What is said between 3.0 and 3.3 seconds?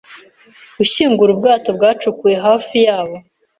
bo